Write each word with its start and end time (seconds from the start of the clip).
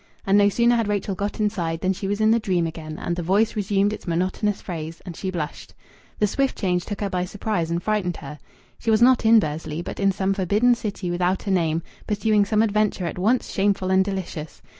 And 0.25 0.35
no 0.35 0.49
sooner 0.49 0.77
had 0.77 0.87
Rachel 0.87 1.13
got 1.13 1.39
inside 1.39 1.81
than 1.81 1.93
she 1.93 2.07
was 2.07 2.19
in 2.19 2.31
the 2.31 2.39
dream 2.39 2.65
again, 2.65 2.97
and 2.97 3.15
the 3.15 3.21
voice 3.21 3.55
resumed 3.55 3.93
its 3.93 4.07
monotonous 4.07 4.59
phrase, 4.59 4.99
and 5.05 5.15
she 5.15 5.29
blushed. 5.29 5.75
The 6.17 6.25
swift 6.25 6.57
change 6.57 6.85
took 6.85 7.01
her 7.01 7.09
by 7.11 7.23
surprise 7.25 7.69
and 7.69 7.83
frightened 7.83 8.17
her. 8.17 8.39
She 8.79 8.89
was 8.89 9.03
not 9.03 9.27
in 9.27 9.37
Bursley, 9.39 9.83
but 9.83 9.99
in 9.99 10.11
some 10.11 10.33
forbidden 10.33 10.73
city 10.73 11.11
without 11.11 11.45
a 11.45 11.51
name, 11.51 11.83
pursuing 12.07 12.45
some 12.45 12.63
adventure 12.63 13.05
at 13.05 13.19
once 13.19 13.51
shameful 13.51 13.91
and 13.91 14.03
delicious. 14.03 14.63